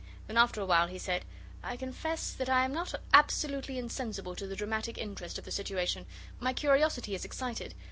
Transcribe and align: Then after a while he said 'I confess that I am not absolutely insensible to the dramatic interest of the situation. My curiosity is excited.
Then 0.25 0.35
after 0.35 0.59
a 0.59 0.65
while 0.65 0.87
he 0.87 0.97
said 0.97 1.25
'I 1.61 1.77
confess 1.77 2.31
that 2.31 2.49
I 2.49 2.65
am 2.65 2.73
not 2.73 2.95
absolutely 3.13 3.77
insensible 3.77 4.33
to 4.35 4.47
the 4.47 4.55
dramatic 4.55 4.97
interest 4.97 5.37
of 5.37 5.45
the 5.45 5.51
situation. 5.51 6.07
My 6.39 6.53
curiosity 6.53 7.13
is 7.13 7.23
excited. 7.23 7.75